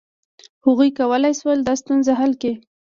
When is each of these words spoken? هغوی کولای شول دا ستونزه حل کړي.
هغوی 0.65 0.89
کولای 0.99 1.33
شول 1.39 1.59
دا 1.67 1.73
ستونزه 1.81 2.11
حل 2.19 2.31
کړي. 2.41 2.53